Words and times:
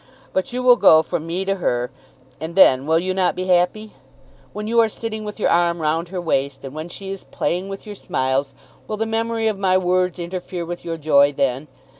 But 0.33 0.51
you 0.51 0.63
will 0.63 0.77
go 0.77 1.03
from 1.03 1.27
me 1.27 1.45
to 1.45 1.57
her, 1.57 1.91
and 2.39 2.55
then 2.55 2.87
will 2.87 2.97
you 2.97 3.13
not 3.13 3.35
be 3.35 3.43
happy? 3.45 3.91
When 4.51 4.65
you 4.65 4.79
are 4.79 4.89
sitting 4.89 5.23
with 5.23 5.39
your 5.39 5.51
arm 5.51 5.79
round 5.79 6.09
her 6.09 6.19
waist, 6.19 6.63
and 6.65 6.73
when 6.73 6.89
she 6.89 7.11
is 7.11 7.23
playing 7.25 7.69
with 7.69 7.85
your 7.85 7.93
smiles, 7.93 8.55
will 8.87 8.97
the 8.97 9.05
memory 9.05 9.47
of 9.47 9.59
my 9.59 9.77
words 9.77 10.17
interfere 10.17 10.65
with 10.65 10.83
your 10.83 10.97
joy 10.97 11.33
then? 11.33 11.67